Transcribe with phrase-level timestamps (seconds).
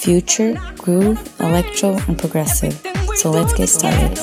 [0.00, 2.80] future, groove, electro, and progressive.
[3.16, 4.16] So let's get started.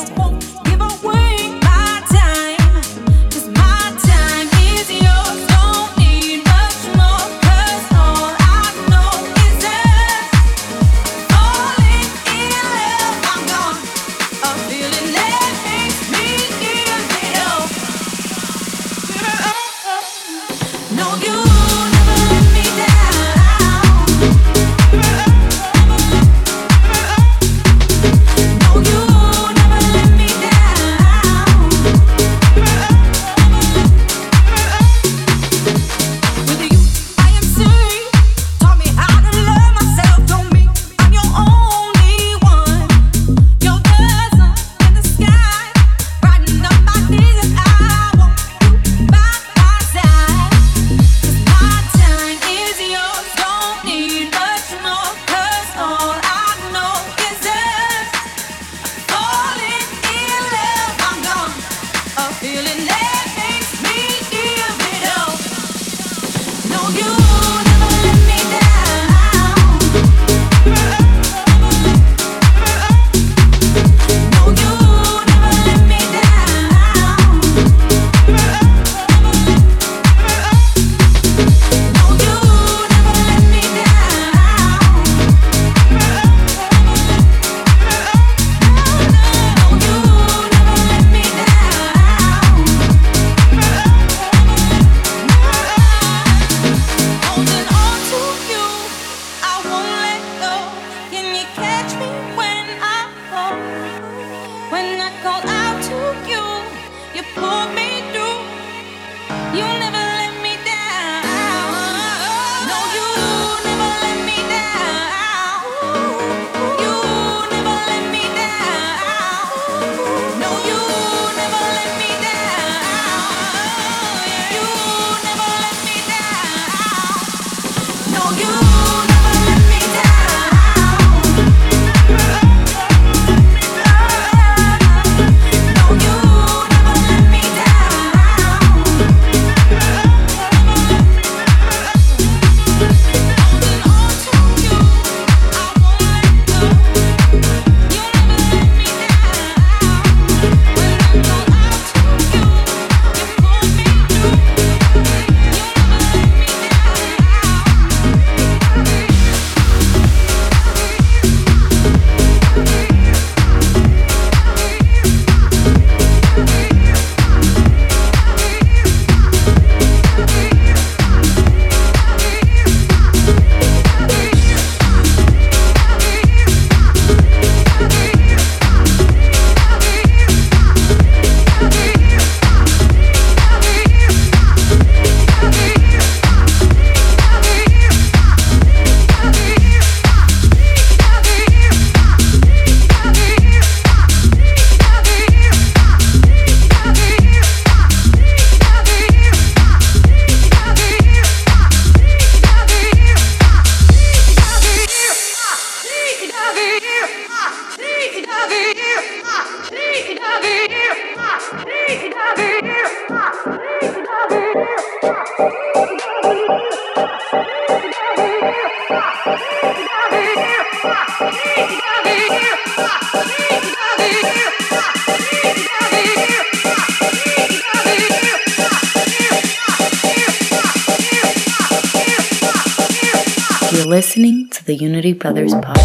[235.28, 235.77] Others Pod.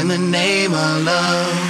[0.00, 1.69] in the name of love.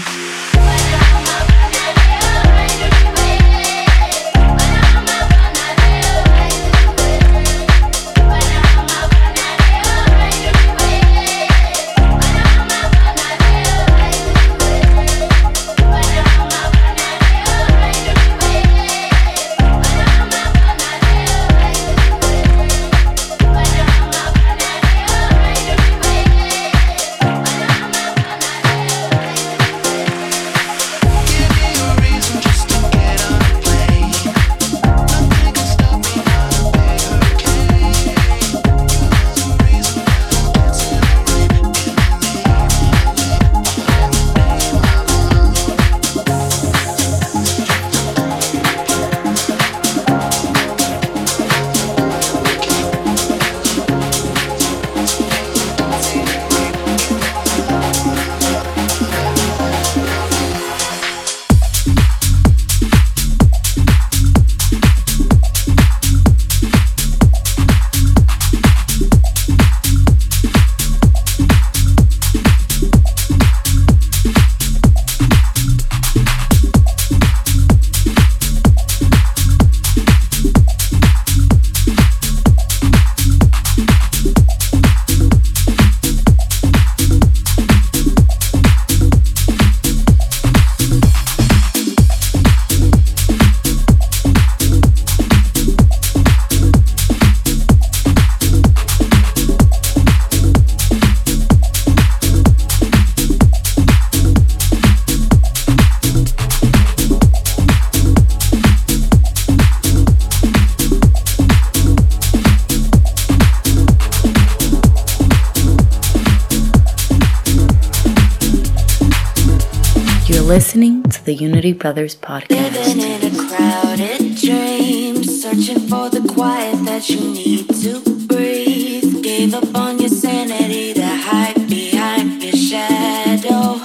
[121.30, 122.74] the Unity Brothers podcast.
[122.74, 129.22] Living in a crowded dream, searching for the quiet that you need to breathe.
[129.22, 133.78] Gave up on your sanity to hide behind your shadow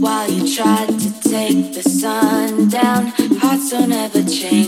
[0.00, 3.06] while you tried to take the sun down.
[3.40, 4.65] Hearts don't ever change.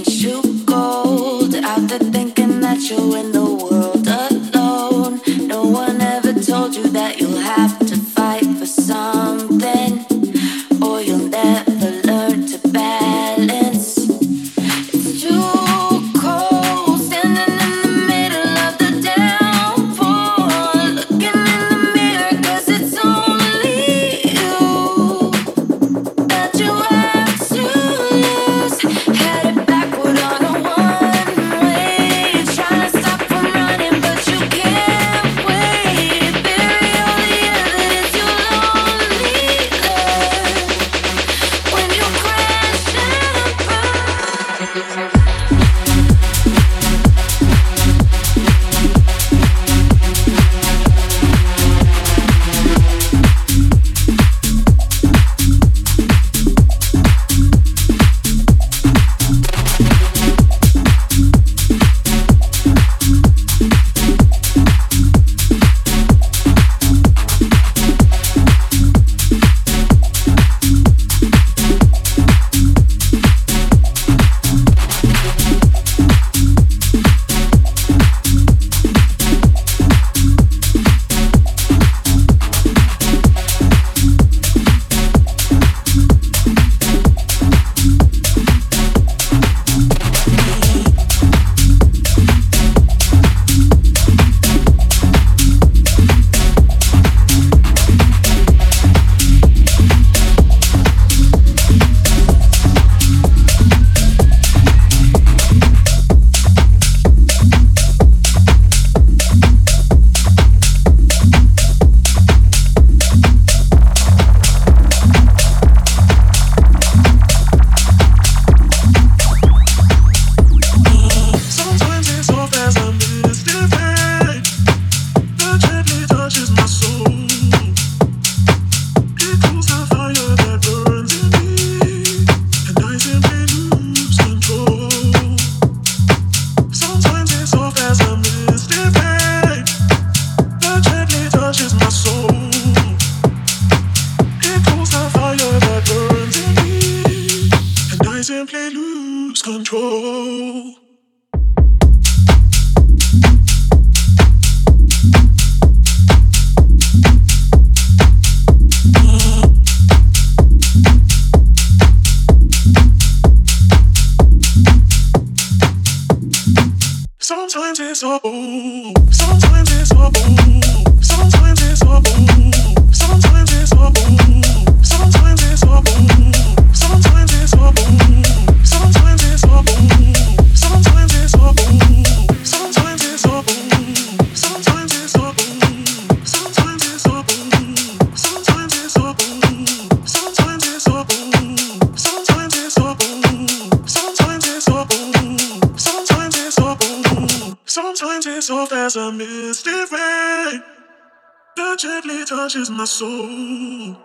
[201.78, 203.96] Gently touches my soul.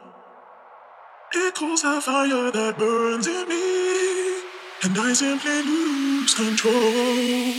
[1.33, 4.43] It cools the fire that burns in me,
[4.83, 7.53] and I simply lose control.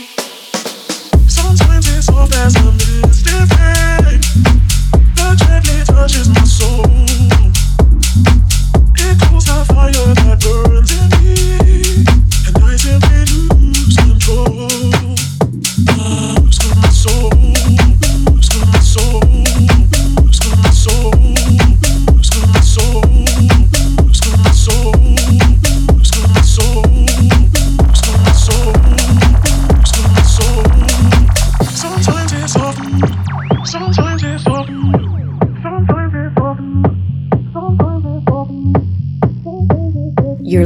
[1.27, 4.21] Sometimes it's as a misty rain
[5.17, 6.87] that gently touches my soul.
[8.95, 12.07] It cools the fire that burns in me,
[12.47, 14.71] and I simply lose control.
[15.91, 17.31] Lose my soul,
[18.31, 19.74] lose my soul,
[22.77, 22.83] You're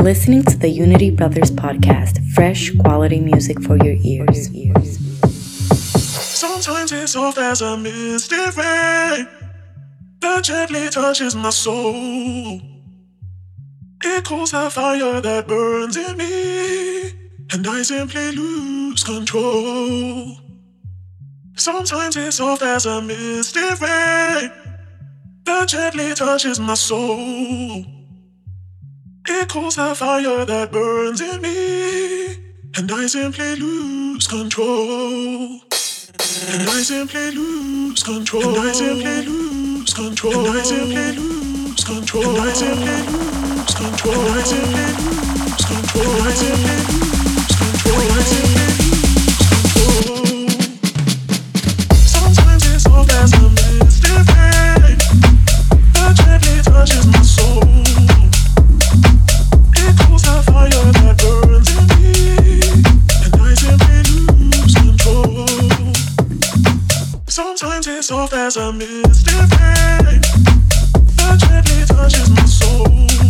[0.02, 4.48] listening to the Unity Brothers podcast, fresh quality music for your ears.
[6.08, 9.28] Sometimes it's soft as a misty rain
[10.20, 12.60] that gently touches my soul.
[14.04, 17.10] It cools the fire that burns in me,
[17.52, 20.36] and I simply lose control.
[21.56, 24.52] Sometimes it's soft as a misty rain
[25.44, 27.84] that gently touches my soul.
[29.26, 32.36] It cools the fire that burns in me,
[32.76, 35.60] and I simply lose control.
[36.50, 38.42] And I simply lose control.
[38.42, 40.34] And I simply lose control.
[40.34, 42.24] And I simply lose control.
[42.24, 44.14] And I simply lose control.
[44.14, 46.08] And I simply lose control.
[46.08, 47.98] And I simply lose control.
[47.98, 50.18] I simply lose control.
[51.94, 53.78] Sometimes it's soft as a rain
[55.94, 57.62] that gently touches my soul.
[59.76, 61.37] It cools the fire that burns
[68.08, 70.22] soft as a misty rain
[71.14, 73.27] that gently touches my soul.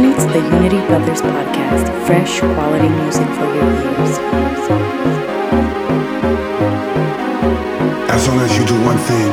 [0.00, 4.18] Listening to the Unity Brothers podcast, fresh quality music for your ears.
[8.08, 9.30] As long as you do one thing,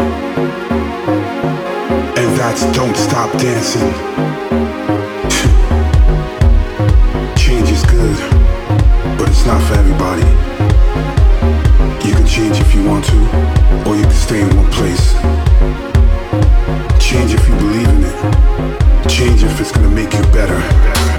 [2.17, 3.81] and that's don't stop dancing.
[7.37, 8.17] Change is good,
[9.17, 10.23] but it's not for everybody.
[12.07, 13.17] You can change if you want to,
[13.89, 15.16] or you can stay in one place.
[19.59, 21.16] It's gonna make you better.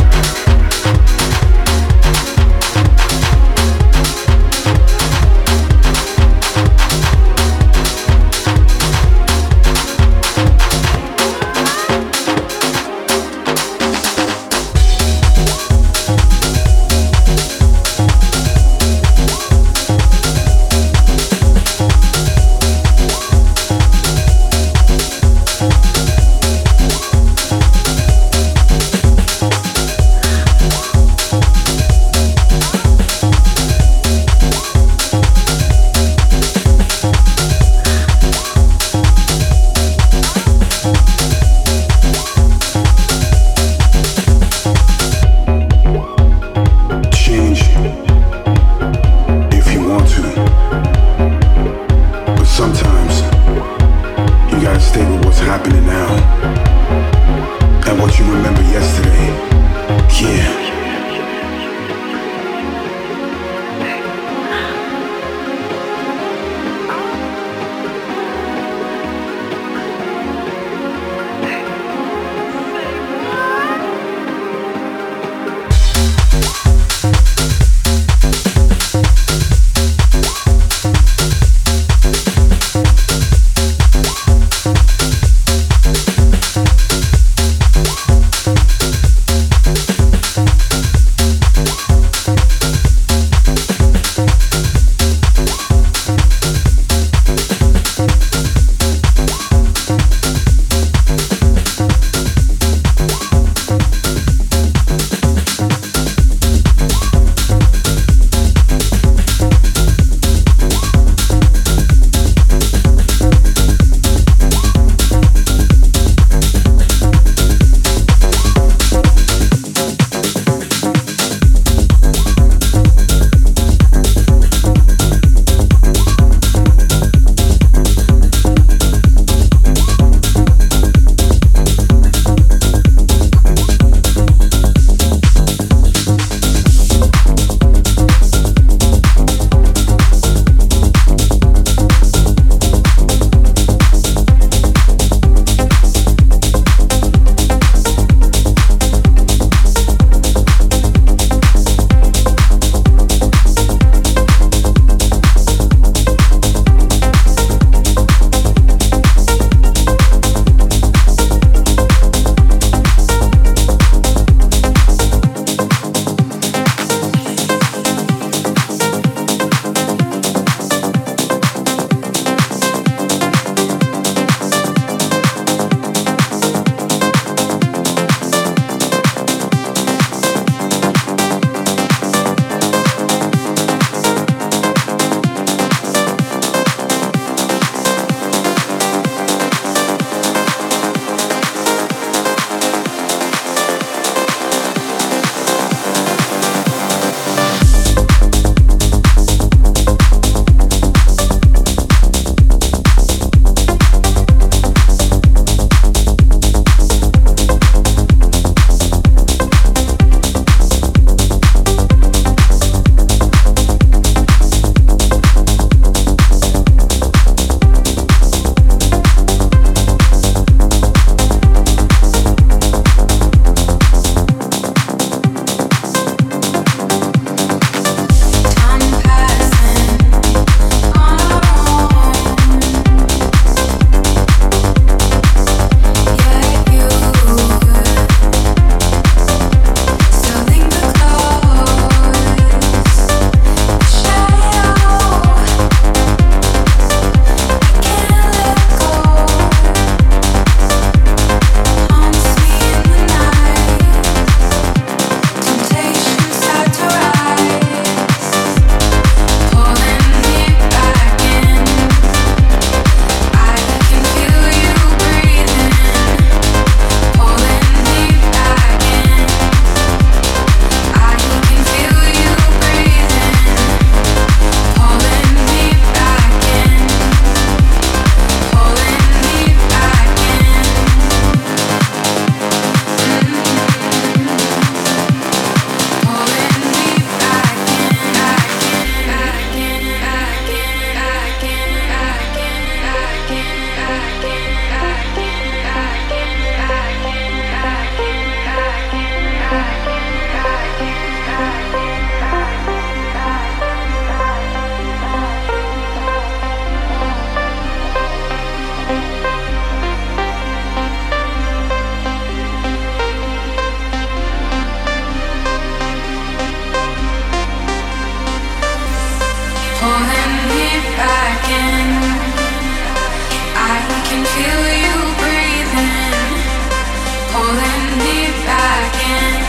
[327.48, 329.47] pulling me back in.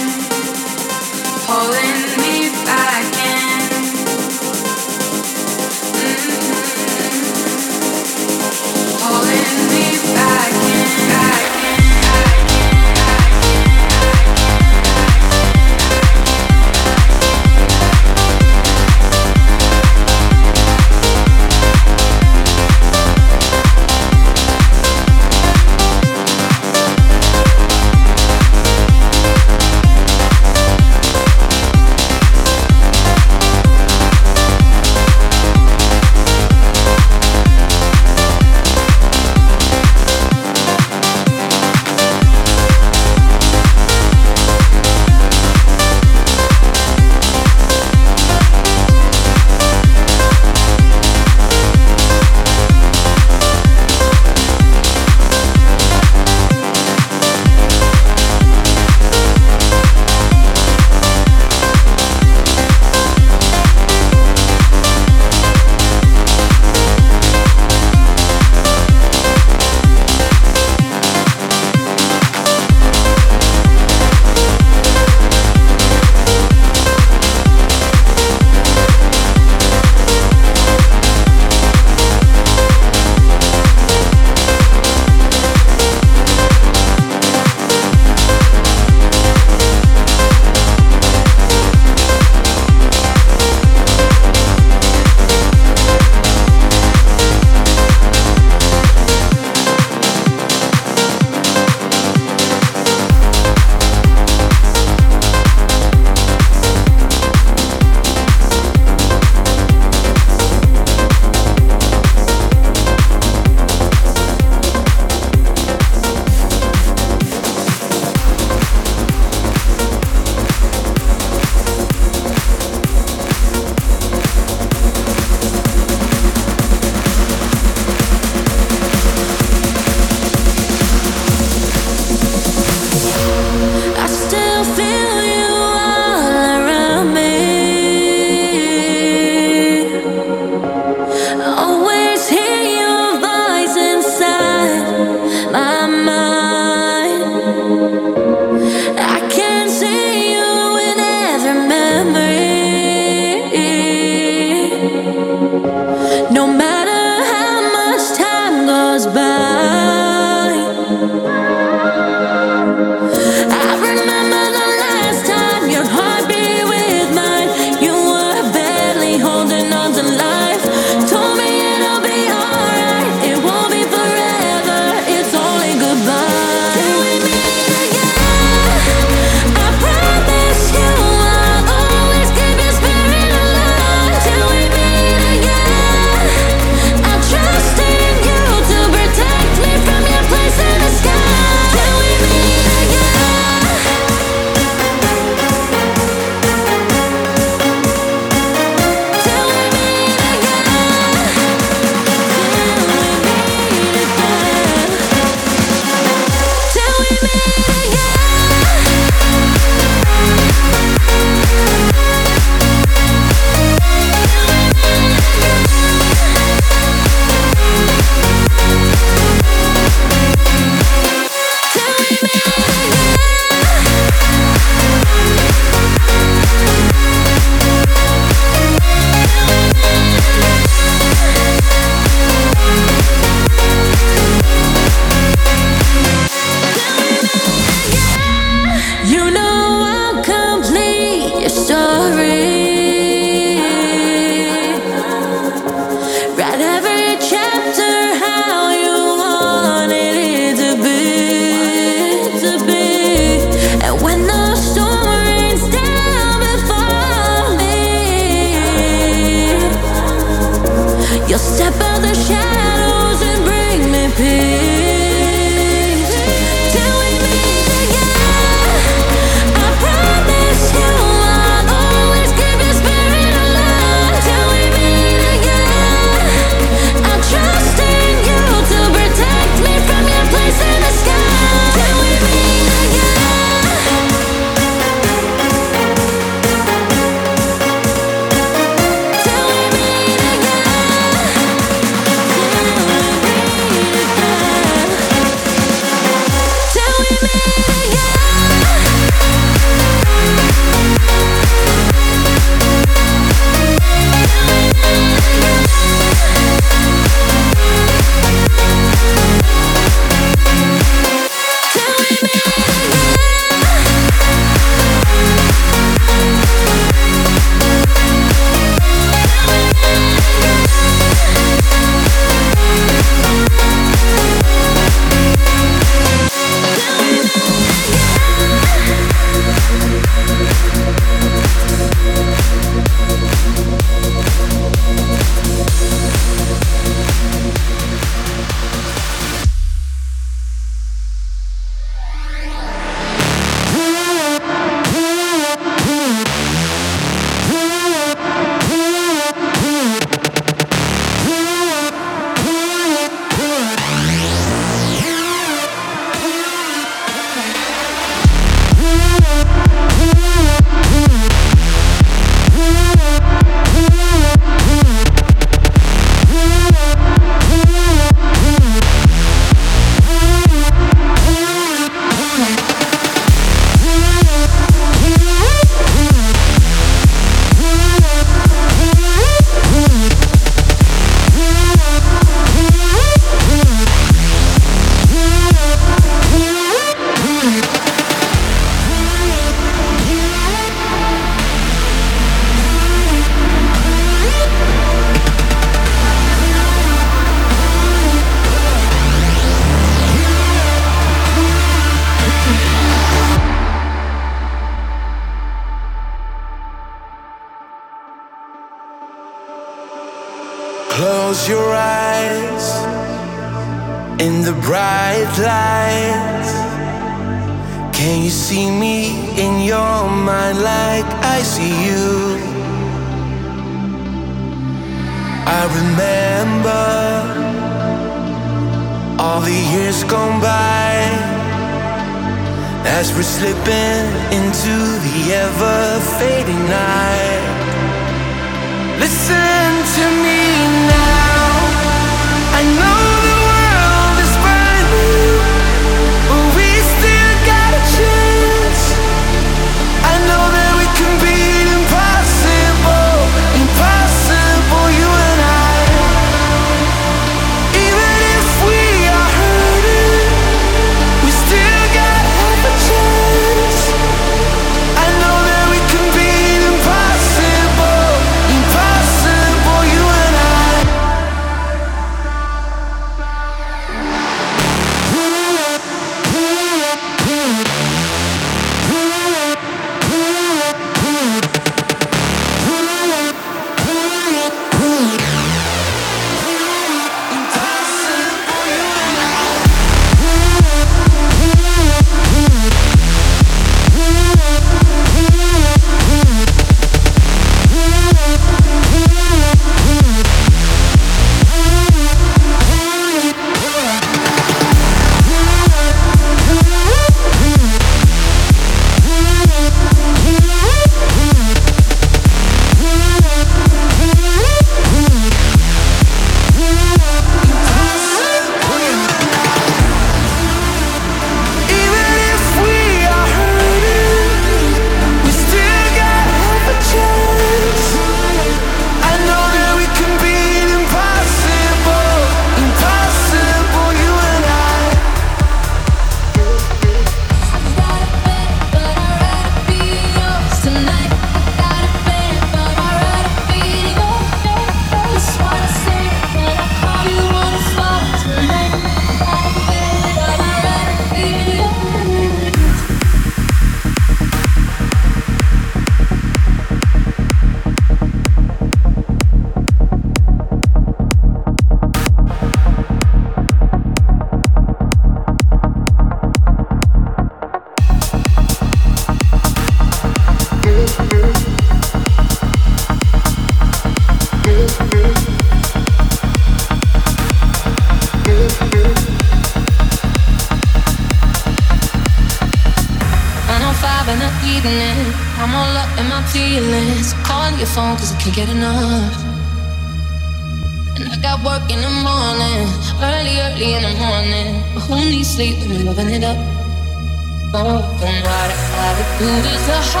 [599.71, 600.00] The hard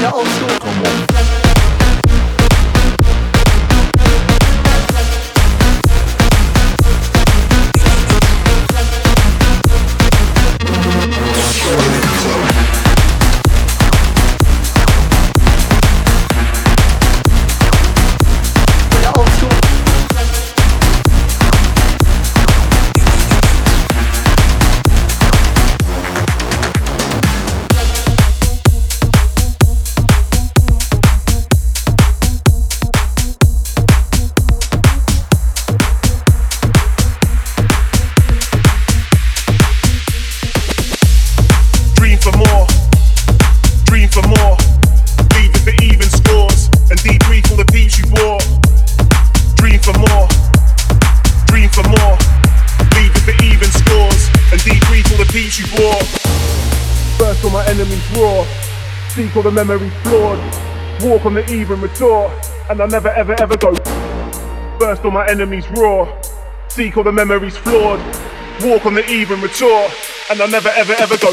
[0.00, 1.49] An old school With
[59.68, 60.40] all flawed.
[61.02, 62.32] Walk on the even retort,
[62.70, 63.76] and I'll never ever ever go.
[64.78, 66.08] Burst all my enemies raw,
[66.68, 68.00] seek all the memories flawed.
[68.64, 69.92] Walk on the even retort,
[70.30, 71.28] and I'll never ever ever go.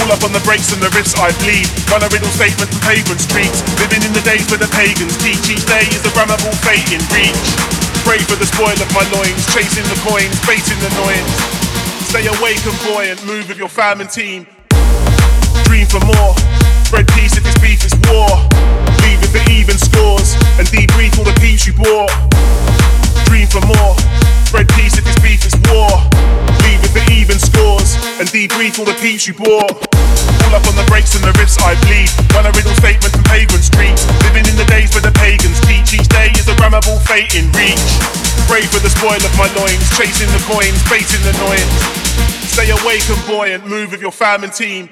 [0.00, 1.64] All up on the brakes and the riffs I bleed.
[1.88, 3.64] Run a riddle statement from pavement streets.
[3.80, 5.48] Living in the days where the pagans teach.
[5.48, 7.48] Each day is a grammable fate in reach.
[8.04, 9.40] Pray for the spoil of my loins.
[9.56, 11.32] Chasing the coins, baiting the noise.
[12.12, 13.24] Stay awake and buoyant.
[13.24, 14.44] Move with your fam and team.
[15.64, 16.63] Dream for more.
[16.94, 18.30] Spread peace if this beef is war.
[19.02, 20.38] Leave it the even scores.
[20.62, 22.06] And debrief all the peace you bought.
[23.26, 23.98] Dream for more.
[24.46, 25.90] Spread peace if this beef is war.
[26.62, 27.98] Leave it the even scores.
[28.22, 29.74] And debrief all the peace you bought.
[30.46, 32.14] All up on the brakes and the riffs I bleed.
[32.30, 34.06] Run a riddle statement from pavement streets.
[34.30, 35.98] Living in the days where the pagans teach.
[35.98, 37.90] Each day is a grammable fate in reach.
[38.46, 39.82] Pray for the spoil of my loins.
[39.98, 41.66] Chasing the coins, baiting the noise.
[42.46, 43.66] Stay awake and buoyant.
[43.66, 44.86] Move with your fam and team.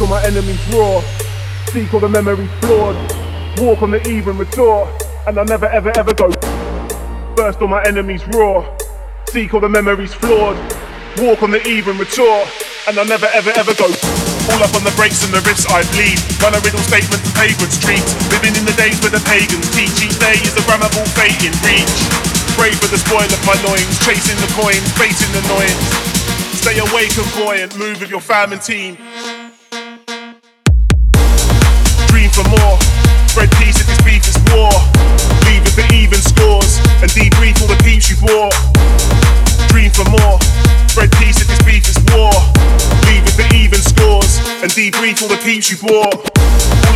[0.00, 1.04] All my enemies raw.
[1.76, 2.96] Seek all the memories flawed.
[3.60, 4.88] Walk on the even retort.
[5.28, 6.32] And I'll never ever ever go.
[7.36, 8.64] Burst all my enemies raw.
[9.28, 10.56] Seek all the memories flawed.
[11.20, 12.48] Walk on the even retort.
[12.88, 13.92] And I'll never ever ever go.
[14.48, 16.16] All up on the brakes and the riffs I bleed.
[16.40, 18.08] Run a riddle statement from pavement streets.
[18.32, 20.00] Living in the days where the pagans teach.
[20.00, 22.00] Each day is a grammable fate in reach.
[22.56, 24.00] Pray for the spoil of my loins.
[24.00, 25.76] Chasing the coins, baiting the noise.
[26.56, 27.76] Stay awake and buoyant.
[27.76, 28.96] Move with your fam and team.
[32.40, 32.80] Dream for more.
[33.28, 34.72] Spread peace if this beef is war.
[35.44, 36.80] Leave it for even scores.
[37.04, 38.56] And debrief all the peeps you bought.
[39.68, 40.40] Dream for more.
[40.88, 42.32] Spread peace if this beef is war.
[43.12, 44.40] Leave it for even scores.
[44.64, 46.16] And debrief all the peeps you bought.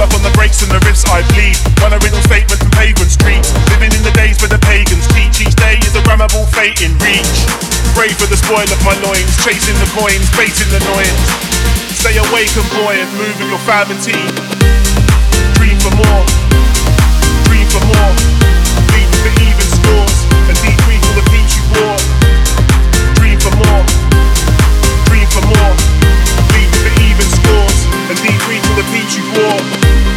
[0.00, 1.60] Up on the brakes and the riffs I bleed.
[1.76, 3.52] Run a riddle statement from pavement streets.
[3.68, 5.44] Living in the days where the pagans teach.
[5.44, 7.36] Each day is a grammable fate in reach.
[7.92, 9.36] Pray for the spoil of my loins.
[9.44, 11.20] Chasing the coins, baiting the noise.
[12.00, 13.12] Stay awake and buoyant.
[13.20, 14.64] Move with your fam and team
[15.84, 16.24] for more,
[17.44, 18.12] dream for more,
[19.44, 20.56] even scores, and
[21.04, 22.00] for the you.
[23.20, 23.84] Dream for more,
[25.04, 25.74] dream for more,
[27.04, 28.16] even scores, and
[28.64, 30.13] for the you.